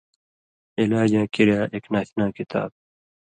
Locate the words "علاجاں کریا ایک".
0.81-1.85